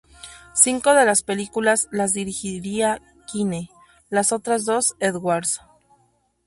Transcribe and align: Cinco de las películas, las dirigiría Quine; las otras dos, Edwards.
Cinco 0.55 0.95
de 0.95 1.05
las 1.05 1.21
películas, 1.21 1.87
las 1.91 2.11
dirigiría 2.13 3.03
Quine; 3.27 3.69
las 4.09 4.31
otras 4.31 4.65
dos, 4.65 4.95
Edwards. 4.99 5.61